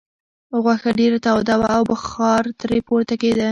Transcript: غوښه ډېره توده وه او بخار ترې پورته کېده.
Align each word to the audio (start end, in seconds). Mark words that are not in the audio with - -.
غوښه 0.63 0.91
ډېره 0.99 1.17
توده 1.25 1.55
وه 1.59 1.69
او 1.77 1.83
بخار 1.91 2.43
ترې 2.59 2.77
پورته 2.87 3.15
کېده. 3.21 3.49